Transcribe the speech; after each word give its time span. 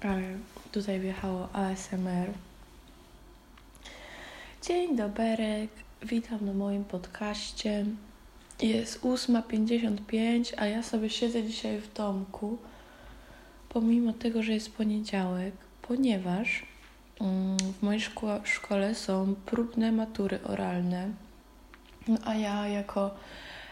ale 0.00 0.22
tutaj 0.72 1.00
wjechało 1.00 1.48
ASMR. 1.52 2.30
Dzień 4.62 4.96
dobry, 4.96 5.68
witam 6.02 6.46
na 6.46 6.52
moim 6.52 6.84
podcaście. 6.84 7.84
Jest 8.62 9.00
8.55, 9.00 10.52
a 10.56 10.66
ja 10.66 10.82
sobie 10.82 11.10
siedzę 11.10 11.42
dzisiaj 11.42 11.78
w 11.78 11.92
domku, 11.92 12.58
pomimo 13.68 14.12
tego, 14.12 14.42
że 14.42 14.52
jest 14.52 14.76
poniedziałek, 14.76 15.54
ponieważ 15.82 16.66
mm, 17.20 17.56
w 17.58 17.82
mojej 17.82 18.00
szko- 18.00 18.44
szkole 18.44 18.94
są 18.94 19.34
próbne 19.46 19.92
matury 19.92 20.42
oralne, 20.42 21.08
a 22.24 22.34
ja 22.34 22.68
jako 22.68 23.10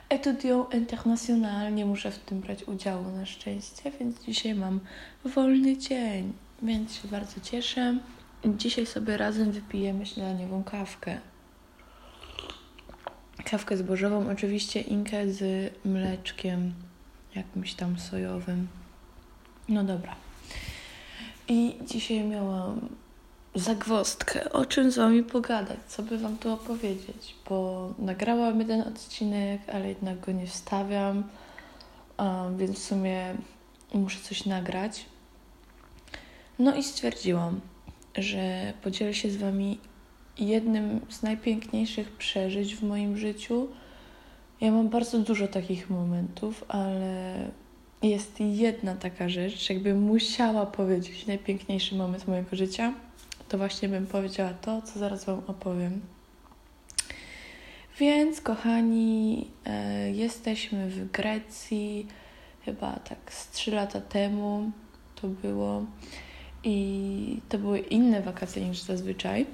etudiant 0.09 0.75
international 0.75 1.75
nie 1.75 1.87
muszę 1.87 2.11
w 2.11 2.19
tym 2.19 2.41
brać 2.41 2.65
udziału 2.65 3.11
na 3.11 3.27
szczęście, 3.27 3.91
więc 3.91 4.25
dzisiaj 4.25 4.55
mam 4.55 4.81
wolny 5.25 5.77
dzień, 5.77 6.33
więc 6.63 6.95
się 6.95 7.09
bardzo 7.09 7.41
cieszę. 7.41 7.99
Dzisiaj 8.45 8.87
sobie 8.87 9.17
razem 9.17 9.53
wypijemy 9.53 10.07
śniadaniową 10.07 10.65
kawkę. 10.65 11.19
Kawkę 13.45 13.77
zbożową, 13.77 14.31
oczywiście 14.31 14.81
inkę 14.81 15.33
z 15.33 15.73
mleczkiem 15.85 16.75
jakimś 17.35 17.75
tam 17.75 17.99
sojowym. 17.99 18.69
No 19.69 19.85
dobra. 19.85 20.17
I 21.49 21.77
dzisiaj 21.87 22.25
miałam 22.25 22.89
zagwostkę, 23.55 24.53
o 24.53 24.67
czym 24.67 24.91
z 24.91 24.97
Wami 24.97 25.23
pogadać, 25.23 25.79
co 25.87 26.03
by 26.03 26.19
Wam 26.19 26.39
tu 26.39 26.53
opowiedzieć, 26.53 27.35
bo 27.49 27.89
nagrałam 27.99 28.59
jeden 28.59 28.81
odcinek, 28.81 29.61
ale 29.73 29.89
jednak 29.89 30.21
go 30.21 30.33
nie 30.33 30.47
wstawiam, 30.47 31.25
więc 32.57 32.79
w 32.79 32.83
sumie 32.83 33.35
muszę 33.95 34.21
coś 34.21 34.47
nagrać. 34.47 35.07
No 36.59 36.77
i 36.77 36.83
stwierdziłam, 36.83 37.61
że 38.19 38.73
podzielę 38.83 39.15
się 39.15 39.31
z 39.31 39.37
Wami 39.37 39.79
jednym 40.39 41.01
z 41.09 41.23
najpiękniejszych 41.23 42.13
przeżyć 42.13 42.77
w 42.77 42.83
moim 42.83 43.17
życiu. 43.17 43.69
Ja 44.61 44.73
mam 44.73 44.89
bardzo 44.89 45.19
dużo 45.19 45.49
takich 45.49 45.91
momentów, 45.91 46.65
ale 46.69 47.35
jest 48.03 48.41
jedna 48.41 48.95
taka 48.95 49.29
rzecz, 49.29 49.71
jakby 49.71 49.95
musiała 49.95 50.67
powiedzieć 50.67 51.27
najpiękniejszy 51.27 51.95
moment 51.95 52.29
mojego 52.29 52.57
życia, 52.57 52.95
to 53.49 53.59
właśnie 53.59 53.89
bym 53.89 54.07
powiedziała 54.07 54.51
to, 54.51 54.83
co 54.83 54.99
zaraz 54.99 55.25
Wam 55.25 55.43
opowiem. 55.47 56.01
Więc, 57.99 58.41
kochani, 58.41 59.51
e, 59.67 60.11
jesteśmy 60.11 60.89
w 60.91 61.11
Grecji, 61.11 62.07
chyba 62.65 62.93
tak 62.93 63.33
z 63.33 63.51
3 63.51 63.71
lata 63.71 64.01
temu 64.01 64.71
to 65.21 65.29
było. 65.29 65.85
I 66.65 67.41
to 67.49 67.59
były 67.59 67.79
inne 67.79 68.23
wakacje 68.23 68.69
niż 68.69 68.81
zazwyczaj, 68.81 69.47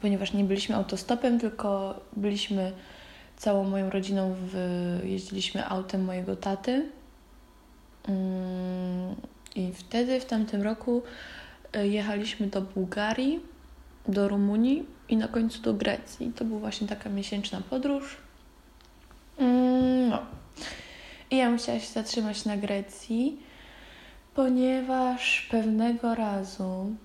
ponieważ 0.00 0.32
nie 0.32 0.44
byliśmy 0.44 0.76
autostopem, 0.76 1.40
tylko 1.40 2.00
byliśmy 2.16 2.72
całą 3.36 3.64
moją 3.64 3.90
rodziną, 3.90 4.34
w, 4.40 4.54
jeździliśmy 5.04 5.66
autem 5.66 6.04
mojego 6.04 6.36
taty. 6.36 6.90
Mm, 8.08 9.14
I 9.54 9.72
wtedy, 9.72 10.20
w 10.20 10.24
tamtym 10.24 10.62
roku, 10.62 11.02
jechaliśmy 11.74 12.46
do 12.46 12.60
Bułgarii, 12.60 13.40
do 14.08 14.28
Rumunii 14.28 14.86
i 15.08 15.16
na 15.16 15.28
końcu 15.28 15.62
do 15.62 15.74
Grecji. 15.74 16.32
To 16.36 16.44
była 16.44 16.60
właśnie 16.60 16.88
taka 16.88 17.10
miesięczna 17.10 17.60
podróż. 17.70 18.16
Mm, 19.38 20.08
no. 20.08 20.18
I 21.30 21.36
ja 21.36 21.50
musiałam 21.50 21.80
się 21.80 21.86
zatrzymać 21.86 22.44
na 22.44 22.56
Grecji 22.56 23.38
ponieważ 24.38 25.48
pewnego 25.50 26.14
razu 26.14 26.96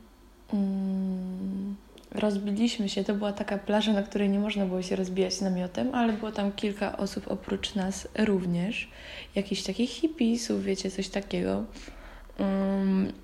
mm, 0.53 1.75
rozbiliśmy 2.11 2.89
się. 2.89 3.03
To 3.03 3.13
była 3.13 3.33
taka 3.33 3.57
plaża, 3.57 3.93
na 3.93 4.03
której 4.03 4.29
nie 4.29 4.39
można 4.39 4.65
było 4.65 4.81
się 4.81 4.95
rozbijać 4.95 5.41
namiotem, 5.41 5.95
ale 5.95 6.13
było 6.13 6.31
tam 6.31 6.51
kilka 6.51 6.97
osób 6.97 7.27
oprócz 7.27 7.75
nas 7.75 8.07
również. 8.17 8.89
Jakichś 9.35 9.63
takich 9.63 9.89
hipisów, 9.89 10.63
wiecie, 10.63 10.91
coś 10.91 11.09
takiego. 11.09 11.63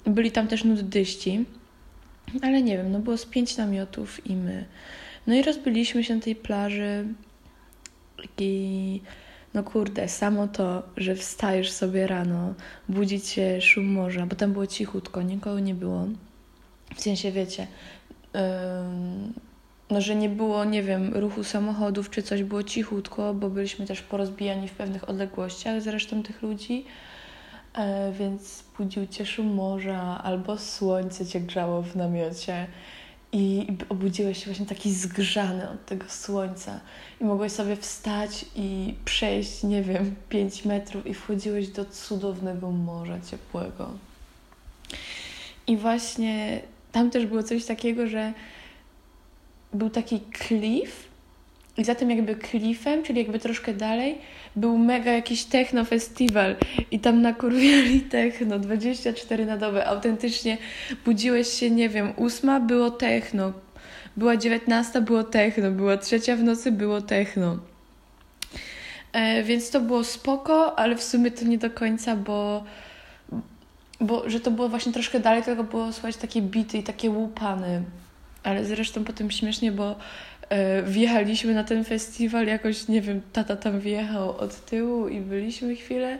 Byli 0.05 0.31
tam 0.31 0.47
też 0.47 0.63
nuddyści, 0.63 1.45
ale 2.41 2.61
nie 2.61 2.77
wiem, 2.77 2.91
no 2.91 2.99
było 2.99 3.17
z 3.17 3.25
pięć 3.25 3.57
namiotów 3.57 4.27
i 4.27 4.35
my. 4.35 4.65
No 5.27 5.35
i 5.35 5.43
rozbiliśmy 5.43 6.03
się 6.03 6.15
na 6.15 6.21
tej 6.21 6.35
plaży 6.35 7.05
i 8.37 9.01
no 9.53 9.63
kurde, 9.63 10.07
samo 10.07 10.47
to, 10.47 10.83
że 10.97 11.15
wstajesz 11.15 11.71
sobie 11.71 12.07
rano, 12.07 12.53
budzi 12.89 13.21
cię 13.21 13.61
szum 13.61 13.85
morza, 13.85 14.25
bo 14.25 14.35
tam 14.35 14.53
było 14.53 14.67
cichutko, 14.67 15.21
nikogo 15.21 15.59
nie 15.59 15.75
było. 15.75 16.07
W 16.95 17.01
sensie, 17.01 17.31
wiecie, 17.31 17.67
yy, 18.33 18.39
no, 19.89 20.01
że 20.01 20.15
nie 20.15 20.29
było, 20.29 20.65
nie 20.65 20.83
wiem, 20.83 21.13
ruchu 21.13 21.43
samochodów 21.43 22.09
czy 22.09 22.23
coś, 22.23 22.43
było 22.43 22.63
cichutko, 22.63 23.33
bo 23.33 23.49
byliśmy 23.49 23.85
też 23.85 24.01
porozbijani 24.01 24.67
w 24.67 24.71
pewnych 24.71 25.09
odległościach 25.09 25.81
z 25.81 25.87
resztą 25.87 26.23
tych 26.23 26.41
ludzi, 26.41 26.85
więc 28.11 28.63
budził 28.77 29.07
cię 29.07 29.25
szum 29.25 29.53
morza 29.53 30.21
albo 30.23 30.57
słońce 30.57 31.25
cię 31.25 31.41
grzało 31.41 31.81
w 31.81 31.95
namiocie 31.95 32.67
i 33.31 33.67
obudziłeś 33.89 34.37
się 34.37 34.45
właśnie 34.45 34.65
taki 34.65 34.93
zgrzany 34.93 35.69
od 35.69 35.85
tego 35.85 36.05
słońca 36.09 36.79
i 37.21 37.23
mogłeś 37.23 37.51
sobie 37.51 37.75
wstać 37.75 38.45
i 38.55 38.95
przejść, 39.05 39.63
nie 39.63 39.83
wiem, 39.83 40.15
5 40.29 40.65
metrów 40.65 41.07
i 41.07 41.13
wchodziłeś 41.13 41.67
do 41.67 41.85
cudownego 41.85 42.71
morza 42.71 43.19
ciepłego. 43.21 43.89
I 45.67 45.77
właśnie 45.77 46.61
tam 46.91 47.11
też 47.11 47.25
było 47.25 47.43
coś 47.43 47.65
takiego, 47.65 48.07
że 48.07 48.33
był 49.73 49.89
taki 49.89 50.19
klif 50.19 51.08
i 51.79 51.85
za 51.85 51.95
tym 51.95 52.09
jakby 52.09 52.35
klifem, 52.35 53.03
czyli 53.03 53.19
jakby 53.19 53.39
troszkę 53.39 53.73
dalej, 53.73 54.17
był 54.55 54.77
mega 54.77 55.11
jakiś 55.11 55.43
techno 55.43 55.85
festiwal 55.85 56.55
i 56.91 56.99
tam 56.99 57.21
nakurwiali 57.21 58.01
techno 58.01 58.59
24 58.59 59.45
na 59.45 59.57
dobę. 59.57 59.85
Autentycznie 59.85 60.57
budziłeś 61.05 61.47
się, 61.47 61.71
nie 61.71 61.89
wiem, 61.89 62.13
ósma 62.15 62.59
było 62.59 62.91
techno, 62.91 63.53
była 64.17 64.37
dziewiętnasta, 64.37 65.01
było 65.01 65.23
techno, 65.23 65.71
była 65.71 65.97
trzecia 65.97 66.35
w 66.35 66.43
nocy, 66.43 66.71
było 66.71 67.01
techno. 67.01 67.57
E, 69.13 69.43
więc 69.43 69.69
to 69.69 69.81
było 69.81 70.03
spoko, 70.03 70.79
ale 70.79 70.95
w 70.95 71.03
sumie 71.03 71.31
to 71.31 71.45
nie 71.45 71.57
do 71.57 71.69
końca, 71.69 72.15
bo, 72.15 72.63
bo 74.01 74.29
że 74.29 74.39
to 74.39 74.51
było 74.51 74.69
właśnie 74.69 74.91
troszkę 74.91 75.19
dalej, 75.19 75.43
tylko 75.43 75.63
było 75.63 75.93
słychać 75.93 76.17
takie 76.17 76.41
bity 76.41 76.77
i 76.77 76.83
takie 76.83 77.09
łupany. 77.09 77.83
Ale 78.43 78.65
zresztą 78.65 79.03
potem 79.03 79.31
śmiesznie, 79.31 79.71
bo 79.71 79.95
E, 80.49 80.83
wjechaliśmy 80.83 81.53
na 81.53 81.63
ten 81.63 81.83
festiwal, 81.83 82.47
jakoś, 82.47 82.87
nie 82.87 83.01
wiem, 83.01 83.21
tata 83.33 83.55
tam 83.55 83.79
wjechał 83.79 84.37
od 84.37 84.65
tyłu 84.65 85.07
i 85.07 85.21
byliśmy 85.21 85.75
chwilę. 85.75 86.19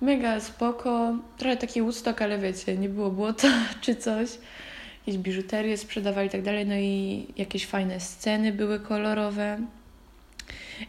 Mega 0.00 0.40
spoko, 0.40 1.18
trochę 1.38 1.56
taki 1.56 1.82
Woodstock, 1.82 2.22
ale 2.22 2.38
wiecie, 2.38 2.76
nie 2.76 2.88
było 2.88 3.10
błota 3.10 3.48
czy 3.80 3.96
coś. 3.96 4.28
Jakieś 5.06 5.22
biżuterię 5.22 5.76
sprzedawali 5.76 6.28
i 6.28 6.30
tak 6.30 6.42
dalej, 6.42 6.66
no 6.66 6.74
i 6.74 7.26
jakieś 7.36 7.66
fajne 7.66 8.00
sceny 8.00 8.52
były 8.52 8.80
kolorowe. 8.80 9.58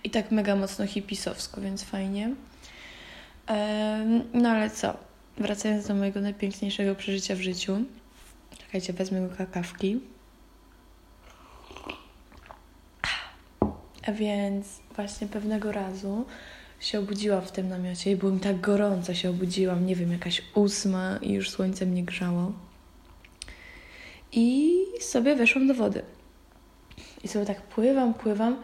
I 0.04 0.10
tak 0.10 0.32
mega 0.32 0.56
mocno 0.56 0.88
hipisowsko, 0.88 1.62
więc 1.62 1.84
fajnie. 1.84 2.30
No 4.34 4.50
ale 4.50 4.70
co, 4.70 4.98
wracając 5.38 5.88
do 5.88 5.96
mojego 5.96 6.22
najpiękniejszego 6.22 6.96
przeżycia 6.96 7.36
w 7.36 7.42
życiu. 7.42 7.78
Czekajcie, 8.58 8.94
wezmę 8.94 9.22
go 9.22 9.36
kakawki. 9.36 10.00
Więc 14.14 14.80
właśnie 14.96 15.28
pewnego 15.28 15.72
razu 15.72 16.26
się 16.80 17.00
obudziłam 17.00 17.42
w 17.42 17.52
tym 17.52 17.70
namiocie 17.70 18.12
i 18.12 18.16
było 18.16 18.32
mi 18.32 18.40
tak 18.40 18.62
gorąco, 18.62 19.14
się 19.14 19.30
obudziłam, 19.30 19.86
nie 19.86 19.96
wiem, 19.96 20.12
jakaś 20.12 20.42
ósma 20.56 21.20
i 21.22 21.32
już 21.32 21.50
słońce 21.50 21.86
mnie 21.86 22.04
grzało. 22.04 22.52
I 24.32 24.74
sobie 25.02 25.36
weszłam 25.36 25.68
do 25.68 25.74
wody. 25.74 26.02
I 27.24 27.28
sobie 27.28 27.46
tak 27.46 27.62
pływam, 27.62 28.14
pływam 28.14 28.58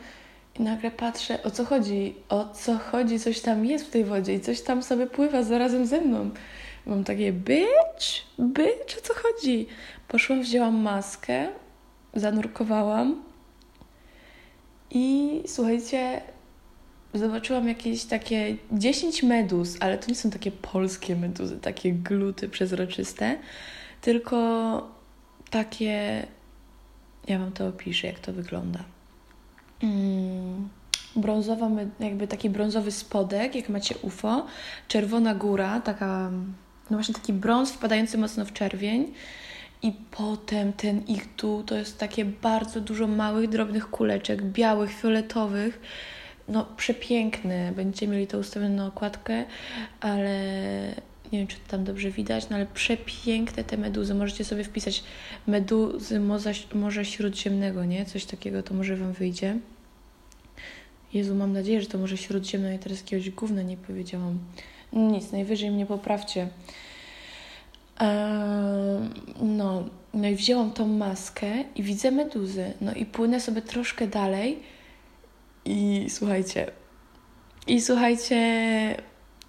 i 0.59 0.63
nagle 0.63 0.91
patrzę, 0.91 1.43
o 1.43 1.51
co 1.51 1.65
chodzi, 1.65 2.15
o 2.29 2.49
co 2.53 2.77
chodzi, 2.77 3.19
coś 3.19 3.41
tam 3.41 3.65
jest 3.65 3.85
w 3.85 3.89
tej 3.89 4.05
wodzie 4.05 4.33
i 4.33 4.39
coś 4.39 4.61
tam 4.61 4.83
sobie 4.83 5.07
pływa 5.07 5.43
zarazem 5.43 5.85
ze 5.85 6.01
mną. 6.01 6.29
Mam 6.85 7.03
takie, 7.03 7.33
bitch, 7.33 8.25
bitch, 8.39 8.97
o 8.97 9.01
co 9.01 9.13
chodzi? 9.13 9.67
Poszłam, 10.07 10.41
wzięłam 10.41 10.75
maskę, 10.75 11.47
zanurkowałam 12.13 13.30
i 14.91 15.43
słuchajcie, 15.47 16.21
zobaczyłam 17.13 17.67
jakieś 17.67 18.03
takie 18.03 18.55
10 18.71 19.23
meduz, 19.23 19.77
ale 19.79 19.97
to 19.97 20.07
nie 20.07 20.15
są 20.15 20.29
takie 20.29 20.51
polskie 20.51 21.15
meduzy, 21.15 21.59
takie 21.59 21.93
gluty 21.93 22.49
przezroczyste, 22.49 23.37
tylko 24.01 24.89
takie. 25.49 26.27
Ja 27.27 27.39
wam 27.39 27.51
to 27.51 27.67
opiszę, 27.67 28.07
jak 28.07 28.19
to 28.19 28.33
wygląda. 28.33 28.79
Mm, 29.83 30.69
brązowa, 31.15 31.69
jakby 31.99 32.27
taki 32.27 32.49
brązowy 32.49 32.91
spodek, 32.91 33.55
jak 33.55 33.69
macie 33.69 33.95
UFO, 34.01 34.45
czerwona 34.87 35.35
góra, 35.35 35.81
taka 35.81 36.31
no 36.89 36.97
właśnie 36.97 37.15
taki 37.15 37.33
brąz 37.33 37.71
wpadający 37.71 38.17
mocno 38.17 38.45
w 38.45 38.53
czerwień. 38.53 39.13
I 39.83 39.93
potem 40.11 40.73
ten 40.73 41.07
ich 41.07 41.35
dół 41.35 41.63
to 41.63 41.75
jest 41.75 41.97
takie 41.97 42.25
bardzo 42.25 42.81
dużo 42.81 43.07
małych, 43.07 43.49
drobnych 43.49 43.89
kuleczek, 43.89 44.43
białych, 44.43 44.91
fioletowych. 44.91 45.81
No 46.47 46.65
przepiękny. 46.77 47.73
Będziecie 47.75 48.07
mieli 48.07 48.27
to 48.27 48.37
ustawione 48.37 48.75
na 48.75 48.87
okładkę, 48.87 49.45
ale 49.99 50.39
nie 51.31 51.39
wiem, 51.39 51.47
czy 51.47 51.57
to 51.57 51.71
tam 51.71 51.83
dobrze 51.83 52.11
widać, 52.11 52.49
no 52.49 52.55
ale 52.55 52.65
przepiękne 52.65 53.63
te 53.63 53.77
meduzy. 53.77 54.13
Możecie 54.13 54.45
sobie 54.45 54.63
wpisać 54.63 55.03
meduzy 55.47 56.19
Morza, 56.19 56.51
Morza 56.73 57.03
Śródziemnego, 57.03 57.85
nie? 57.85 58.05
Coś 58.05 58.25
takiego 58.25 58.63
to 58.63 58.73
może 58.73 58.95
Wam 58.95 59.13
wyjdzie. 59.13 59.57
Jezu, 61.13 61.35
mam 61.35 61.53
nadzieję, 61.53 61.81
że 61.81 61.87
to 61.87 61.97
może 61.97 62.17
Śródziemne. 62.17 62.73
Ja 62.73 62.79
teraz 62.79 62.99
jakiegoś 62.99 63.29
gówna 63.29 63.61
nie 63.61 63.77
powiedziałam. 63.77 64.39
Nic, 64.93 65.31
najwyżej 65.31 65.71
mnie 65.71 65.85
poprawcie. 65.85 66.47
No, 69.41 69.83
no 70.13 70.27
i 70.27 70.35
wzięłam 70.35 70.71
tą 70.71 70.87
maskę 70.87 71.47
i 71.75 71.83
widzę 71.83 72.11
meduzy. 72.11 72.73
No 72.81 72.93
i 72.93 73.05
płynę 73.05 73.39
sobie 73.39 73.61
troszkę 73.61 74.07
dalej 74.07 74.59
i 75.65 76.05
słuchajcie, 76.09 76.71
i 77.67 77.81
słuchajcie, 77.81 78.37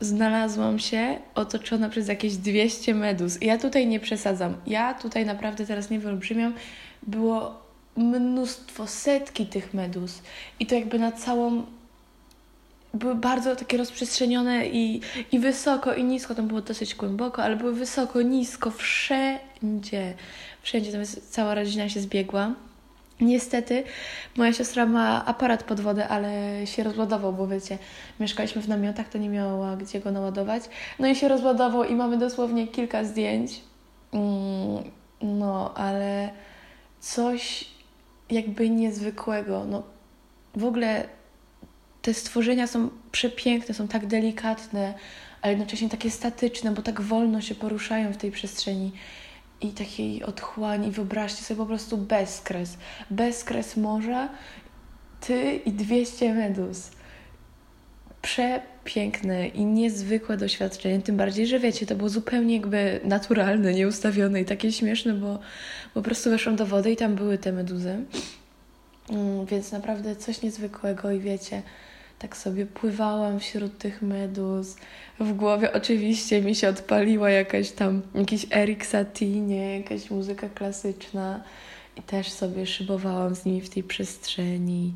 znalazłam 0.01 0.79
się 0.79 1.19
otoczona 1.35 1.89
przez 1.89 2.09
jakieś 2.09 2.37
200 2.37 2.95
meduz. 2.95 3.39
Ja 3.41 3.59
tutaj 3.59 3.87
nie 3.87 4.01
przesadzam. 4.01 4.57
Ja 4.67 4.95
tutaj 4.95 5.27
naprawdę 5.27 5.67
teraz 5.67 5.91
nie 5.91 5.99
wyolbrzymiam. 5.99 6.55
Było 7.03 7.63
mnóstwo, 7.97 8.87
setki 8.87 9.47
tych 9.47 9.75
meduz. 9.75 10.23
I 10.61 10.67
to 10.67 10.75
jakby 10.75 10.99
na 10.99 11.13
całą 11.13 11.63
były 12.95 13.15
bardzo 13.15 13.57
takie 13.57 13.77
rozprzestrzenione 13.77 14.67
i, 14.67 15.01
i 15.33 15.39
wysoko, 15.39 15.95
i 15.95 16.05
nisko. 16.05 16.35
Tam 16.35 16.49
było 16.49 16.61
dosyć 16.61 16.95
głęboko, 16.95 17.43
ale 17.43 17.57
były 17.57 17.73
wysoko, 17.75 18.23
nisko, 18.23 18.71
wszędzie. 18.71 20.15
Wszędzie, 20.63 20.99
jest, 20.99 21.33
cała 21.33 21.55
rodzina 21.55 21.89
się 21.89 22.01
zbiegła. 22.01 22.53
Niestety 23.21 23.85
moja 24.37 24.53
siostra 24.53 24.87
ma 24.87 25.25
aparat 25.25 25.63
pod 25.63 25.81
wodę, 25.81 26.09
ale 26.09 26.61
się 26.67 26.83
rozładował, 26.83 27.33
bo 27.33 27.47
wiecie, 27.47 27.79
mieszkaliśmy 28.21 28.63
w 28.63 28.69
namiotach, 28.69 29.09
to 29.09 29.19
nie 29.19 29.29
miała 29.29 29.77
gdzie 29.77 30.01
go 30.01 30.11
naładować. 30.11 30.63
No 30.99 31.09
i 31.09 31.17
się 31.17 31.29
rozładował 31.29 31.85
i 31.85 31.95
mamy 31.95 32.19
dosłownie 32.19 32.69
kilka 32.69 33.05
zdjęć. 33.05 33.61
Mm, 34.13 34.83
no, 35.23 35.75
ale 35.75 36.31
coś 37.01 37.69
jakby 38.31 38.71
niezwykłego. 38.71 39.65
No, 39.65 39.83
w 40.57 40.65
ogóle 40.65 41.09
te 42.03 42.15
stworzenia 42.15 42.67
są 42.67 42.91
przepiękne, 43.13 43.75
są 43.75 43.89
tak 43.89 44.07
delikatne, 44.07 44.95
ale 45.43 45.53
jednocześnie 45.53 45.89
takie 45.89 46.11
statyczne, 46.11 46.71
bo 46.71 46.83
tak 46.83 47.01
wolno 47.01 47.41
się 47.41 47.55
poruszają 47.55 48.13
w 48.13 48.17
tej 48.17 48.31
przestrzeni 48.31 48.93
i 49.61 49.69
takiej 49.69 50.23
otchłani. 50.23 50.91
Wyobraźcie 50.91 51.43
sobie 51.43 51.59
po 51.59 51.67
prostu 51.67 51.99
bezkres. 51.99 52.77
Bezkres 53.11 53.77
morza, 53.77 54.29
ty 55.21 55.61
i 55.67 55.73
200 55.73 56.35
medus. 56.35 56.91
Przepiękne 58.23 59.49
i 59.49 59.65
niezwykłe 59.65 60.37
doświadczenie. 60.37 61.01
Tym 61.01 61.17
bardziej, 61.17 61.47
że 61.47 61.59
wiecie, 61.59 61.87
to 61.87 61.95
było 61.95 62.09
zupełnie 62.09 62.57
jakby 62.57 63.01
naturalne, 63.05 63.75
nieustawione 63.75 64.41
i 64.41 64.45
takie 64.45 64.73
śmieszne, 64.73 65.15
bo 65.15 65.39
po 65.95 66.03
prostu 66.03 66.31
weszłam 66.31 66.57
do 66.57 66.67
wody 66.67 66.93
i 66.93 66.97
tam 66.97 67.15
były 67.15 67.39
te 67.39 67.53
meduzy. 67.53 68.05
Mm, 69.11 69.47
więc 69.47 69.73
naprawdę 69.73 70.17
coś 70.17 70.43
niezwykłego 70.43 71.11
i 71.11 71.21
wiecie, 71.21 71.63
tak 72.23 72.37
sobie 72.37 72.67
pływałam 72.67 73.41
wśród 73.41 73.79
tych 73.79 74.03
meduz. 74.03 74.77
W 75.21 75.33
głowie 75.33 75.73
oczywiście 75.73 76.43
mi 76.43 76.55
się 76.55 76.69
odpaliła 76.69 77.31
jakaś 77.31 77.71
tam, 77.71 78.03
jakiś 78.15 78.47
Eric 78.51 78.87
Satie, 78.87 79.79
jakaś 79.79 80.11
muzyka 80.11 80.49
klasyczna 80.49 81.45
i 81.97 82.03
też 82.03 82.33
sobie 82.33 82.67
szybowałam 82.67 83.35
z 83.35 83.45
nimi 83.45 83.61
w 83.61 83.71
tej 83.71 83.83
przestrzeni 83.83 84.95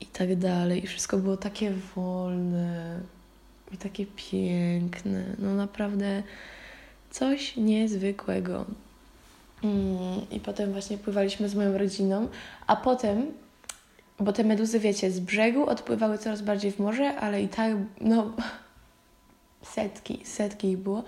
i 0.00 0.06
tak 0.06 0.36
dalej. 0.36 0.84
I 0.84 0.86
wszystko 0.86 1.16
było 1.16 1.36
takie 1.36 1.72
wolne 1.96 3.00
i 3.72 3.76
takie 3.76 4.06
piękne. 4.06 5.24
No 5.38 5.54
naprawdę 5.54 6.22
coś 7.10 7.56
niezwykłego. 7.56 8.64
Mm, 9.64 10.30
I 10.30 10.40
potem 10.40 10.72
właśnie 10.72 10.98
pływaliśmy 10.98 11.48
z 11.48 11.54
moją 11.54 11.78
rodziną, 11.78 12.28
a 12.66 12.76
potem 12.76 13.32
bo 14.20 14.32
te 14.32 14.44
meduzy, 14.44 14.80
wiecie, 14.80 15.10
z 15.10 15.20
brzegu 15.20 15.66
odpływały 15.66 16.18
coraz 16.18 16.42
bardziej 16.42 16.72
w 16.72 16.78
morze, 16.78 17.16
ale 17.16 17.42
i 17.42 17.48
tak, 17.48 17.72
no, 18.00 18.32
setki, 19.74 20.20
setki 20.24 20.68
ich 20.68 20.78
było. 20.78 21.04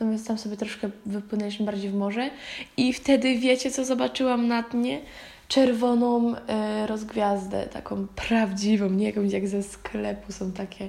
No 0.00 0.10
więc 0.10 0.26
tam 0.26 0.38
sobie 0.38 0.56
troszkę 0.56 0.90
wypłynęliśmy 1.06 1.66
bardziej 1.66 1.90
w 1.90 1.94
morze 1.94 2.30
i 2.76 2.92
wtedy 2.92 3.38
wiecie, 3.38 3.70
co 3.70 3.84
zobaczyłam 3.84 4.48
na 4.48 4.62
dnie? 4.62 5.00
Czerwoną 5.48 6.36
e, 6.36 6.86
rozgwiazdę, 6.86 7.66
taką 7.66 8.06
prawdziwą, 8.06 8.90
nie 8.90 9.06
jakąś 9.06 9.32
jak 9.32 9.48
ze 9.48 9.62
sklepu 9.62 10.32
są 10.32 10.52
takie, 10.52 10.88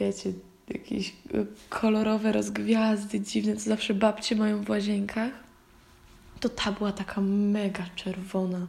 wiecie, 0.00 0.32
jakieś 0.68 1.08
e, 1.08 1.12
kolorowe 1.68 2.32
rozgwiazdy 2.32 3.20
dziwne, 3.20 3.56
co 3.56 3.70
zawsze 3.70 3.94
babcie 3.94 4.36
mają 4.36 4.62
w 4.62 4.70
łazienkach. 4.70 5.30
To 6.40 6.48
ta 6.48 6.72
była 6.72 6.92
taka 6.92 7.20
mega 7.20 7.84
czerwona. 7.96 8.66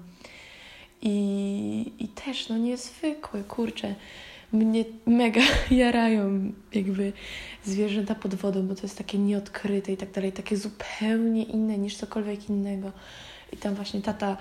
I, 1.02 1.92
i 2.00 2.08
też, 2.08 2.50
no 2.50 2.58
niezwykłe, 2.58 3.44
kurczę. 3.44 3.96
Mnie 4.54 4.86
mega 5.06 5.42
jarają 5.72 6.52
jakby 6.74 7.14
zwierzęta 7.66 8.16
pod 8.16 8.36
wodą, 8.36 8.68
bo 8.68 8.76
to 8.76 8.82
jest 8.84 8.98
takie 8.98 9.18
nieodkryte 9.18 9.92
i 9.92 9.98
tak 9.98 10.12
dalej, 10.12 10.32
takie 10.32 10.58
zupełnie 10.58 11.44
inne 11.44 11.78
niż 11.78 11.98
cokolwiek 11.98 12.50
innego. 12.50 12.92
I 13.54 13.58
tam 13.58 13.76
właśnie 13.76 14.02
tata 14.02 14.38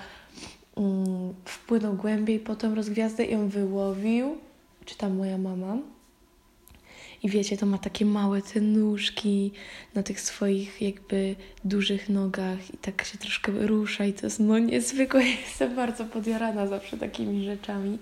mm, 0.76 1.34
wpłynął 1.44 1.94
głębiej 1.94 2.40
po 2.40 2.56
tą 2.56 2.74
rozgwiazdę 2.74 3.24
i 3.24 3.32
ją 3.32 3.48
wyłowił, 3.48 4.38
czy 4.84 4.96
tam 4.96 5.16
moja 5.16 5.38
mama. 5.38 5.76
I 7.22 7.28
wiecie, 7.28 7.56
to 7.56 7.66
ma 7.66 7.78
takie 7.78 8.04
małe 8.04 8.42
te 8.42 8.60
nóżki 8.60 9.52
na 9.94 10.02
tych 10.02 10.20
swoich 10.20 10.82
jakby 10.82 11.36
dużych 11.64 12.08
nogach 12.08 12.74
i 12.74 12.76
tak 12.76 13.04
się 13.04 13.18
troszkę 13.18 13.52
rusza 13.52 14.04
i 14.04 14.12
to 14.12 14.26
jest 14.26 14.40
no 14.40 14.58
niezwykłe. 14.58 15.24
Jestem 15.46 15.76
bardzo 15.76 16.04
podjarana 16.04 16.66
zawsze 16.66 16.96
takimi 16.96 17.44
rzeczami. 17.44 17.98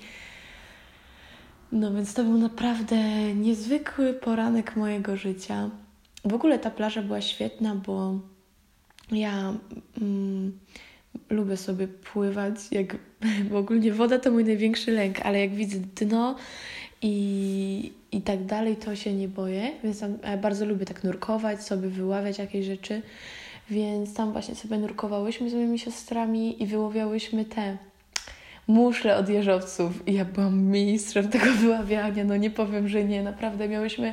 No 1.73 1.95
więc 1.95 2.15
to 2.15 2.25
był 2.25 2.39
naprawdę 2.39 2.97
niezwykły 3.35 4.15
poranek 4.15 4.77
mojego 4.77 5.17
życia. 5.17 5.71
W 6.25 6.35
ogóle 6.35 6.59
ta 6.59 6.71
plaża 6.71 7.03
była 7.03 7.21
świetna, 7.21 7.75
bo 7.75 8.21
ja 9.13 9.55
mm, 10.01 10.59
lubię 11.31 11.57
sobie 11.57 11.89
pływać. 11.89 12.57
Jak, 12.71 12.97
bo 13.51 13.59
ogólnie 13.59 13.93
woda 13.93 14.19
to 14.19 14.31
mój 14.31 14.45
największy 14.45 14.93
lęk, 14.93 15.21
ale 15.21 15.41
jak 15.41 15.55
widzę 15.55 15.79
dno 15.79 16.37
i, 17.03 17.93
i 18.13 18.23
tak 18.23 18.45
dalej, 18.45 18.77
to 18.77 18.97
się 18.97 19.13
nie 19.13 19.29
boję, 19.29 19.71
więc 19.85 20.01
tam 20.01 20.19
ja 20.25 20.37
bardzo 20.37 20.67
lubię 20.67 20.87
tak 20.87 21.05
nurkować, 21.05 21.63
sobie 21.63 21.89
wyławiać 21.89 22.39
jakieś 22.39 22.67
rzeczy, 22.67 23.03
więc 23.71 24.15
tam 24.15 24.33
właśnie 24.33 24.55
sobie 24.55 24.79
nurkowałyśmy 24.79 25.51
z 25.51 25.55
moimi 25.55 25.79
siostrami 25.79 26.63
i 26.63 26.67
wyłowiałyśmy 26.67 27.45
te 27.45 27.77
muszle 28.67 29.17
od 29.17 29.29
jeżowców. 29.29 30.09
I 30.09 30.15
ja 30.15 30.25
byłam 30.25 30.63
mistrzem 30.63 31.29
tego 31.29 31.53
wyławiania, 31.63 32.25
no 32.25 32.37
nie 32.37 32.51
powiem, 32.51 32.89
że 32.89 33.05
nie, 33.05 33.23
naprawdę 33.23 33.69
miałyśmy 33.69 34.13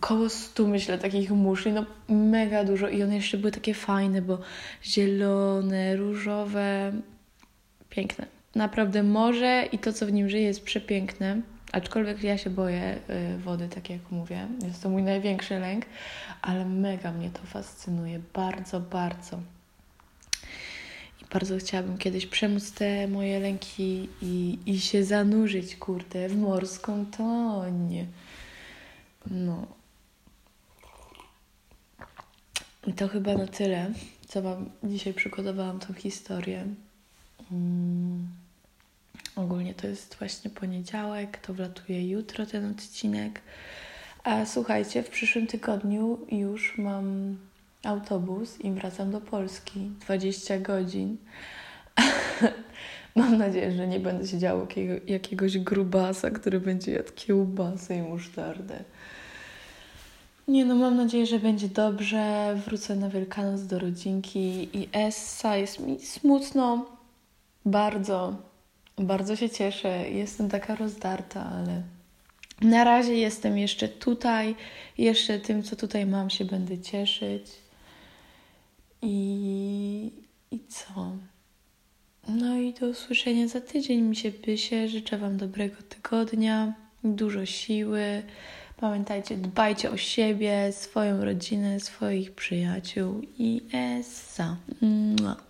koło 0.00 0.28
stu, 0.28 0.68
myślę, 0.68 0.98
takich 0.98 1.30
muszli, 1.30 1.72
no 1.72 1.84
mega 2.08 2.64
dużo. 2.64 2.88
I 2.88 3.02
one 3.02 3.16
jeszcze 3.16 3.38
były 3.38 3.52
takie 3.52 3.74
fajne, 3.74 4.22
bo 4.22 4.38
zielone, 4.84 5.96
różowe, 5.96 6.92
piękne. 7.90 8.37
Naprawdę 8.54 9.02
morze 9.02 9.68
i 9.72 9.78
to, 9.78 9.92
co 9.92 10.06
w 10.06 10.12
nim 10.12 10.28
żyje, 10.28 10.42
jest 10.42 10.64
przepiękne. 10.64 11.40
Aczkolwiek 11.72 12.22
ja 12.22 12.38
się 12.38 12.50
boję 12.50 12.98
y, 13.34 13.38
wody, 13.38 13.68
tak 13.68 13.90
jak 13.90 14.10
mówię. 14.10 14.48
Jest 14.62 14.82
to 14.82 14.88
mój 14.88 15.02
największy 15.02 15.58
lęk, 15.58 15.84
ale 16.42 16.64
mega 16.64 17.12
mnie 17.12 17.30
to 17.30 17.42
fascynuje. 17.42 18.20
Bardzo, 18.34 18.80
bardzo. 18.80 19.40
I 21.22 21.24
bardzo 21.32 21.58
chciałabym 21.58 21.98
kiedyś 21.98 22.26
przemóc 22.26 22.72
te 22.72 23.08
moje 23.08 23.40
lęki 23.40 24.08
i, 24.22 24.58
i 24.66 24.80
się 24.80 25.04
zanurzyć, 25.04 25.76
kurde, 25.76 26.28
w 26.28 26.36
morską 26.36 27.06
toń. 27.06 28.06
No. 29.26 29.66
I 32.86 32.92
to 32.92 33.08
chyba 33.08 33.34
na 33.34 33.46
tyle, 33.46 33.90
co 34.28 34.42
Wam 34.42 34.70
dzisiaj 34.84 35.14
przygotowałam 35.14 35.78
tą 35.78 35.94
historię. 35.94 36.66
Mm. 37.52 38.28
Ogólnie 39.36 39.74
to 39.74 39.86
jest 39.86 40.16
właśnie 40.18 40.50
poniedziałek, 40.50 41.38
to 41.38 41.54
wlatuje 41.54 42.08
jutro 42.08 42.46
ten 42.46 42.70
odcinek. 42.70 43.40
A 44.24 44.46
słuchajcie, 44.46 45.02
w 45.02 45.10
przyszłym 45.10 45.46
tygodniu 45.46 46.18
już 46.30 46.78
mam 46.78 47.36
autobus 47.84 48.60
i 48.60 48.70
wracam 48.70 49.10
do 49.10 49.20
Polski. 49.20 49.90
20 50.00 50.58
godzin. 50.58 51.16
mam 53.16 53.38
nadzieję, 53.38 53.72
że 53.72 53.88
nie 53.88 54.00
będę 54.00 54.26
siedziała 54.26 54.60
jakiego, 54.60 54.94
jakiegoś 55.06 55.58
grubasa, 55.58 56.30
który 56.30 56.60
będzie 56.60 56.92
jadł 56.92 57.12
kiełbasę 57.14 57.96
i 57.96 58.02
musztardę. 58.02 58.84
Nie 60.48 60.64
no, 60.64 60.74
mam 60.74 60.96
nadzieję, 60.96 61.26
że 61.26 61.38
będzie 61.38 61.68
dobrze. 61.68 62.54
Wrócę 62.66 62.96
na 62.96 63.08
Wielkanoc 63.08 63.62
do 63.62 63.78
rodzinki 63.78 64.68
i 64.78 64.88
Essa 64.92 65.56
jest 65.56 65.80
mi 65.80 65.98
smutno. 65.98 66.97
Bardzo, 67.64 68.36
bardzo 68.96 69.36
się 69.36 69.50
cieszę. 69.50 70.10
Jestem 70.10 70.48
taka 70.48 70.74
rozdarta, 70.74 71.44
ale 71.44 71.82
na 72.60 72.84
razie 72.84 73.14
jestem 73.14 73.58
jeszcze 73.58 73.88
tutaj. 73.88 74.54
Jeszcze 74.98 75.38
tym, 75.38 75.62
co 75.62 75.76
tutaj 75.76 76.06
mam, 76.06 76.30
się 76.30 76.44
będę 76.44 76.78
cieszyć. 76.78 77.42
I, 79.02 80.12
i 80.50 80.60
co? 80.68 81.12
No 82.28 82.56
i 82.56 82.72
do 82.72 82.86
usłyszenia 82.86 83.48
za 83.48 83.60
tydzień 83.60 84.00
mi 84.00 84.16
się 84.16 84.32
pysie. 84.32 84.88
Życzę 84.88 85.18
Wam 85.18 85.36
dobrego 85.36 85.76
tygodnia, 85.88 86.74
dużo 87.04 87.46
siły. 87.46 88.22
Pamiętajcie, 88.76 89.36
dbajcie 89.36 89.90
o 89.90 89.96
siebie, 89.96 90.72
swoją 90.72 91.24
rodzinę, 91.24 91.80
swoich 91.80 92.32
przyjaciół 92.32 93.22
i 93.38 93.62
esa. 93.72 94.56
Mua. 94.80 95.47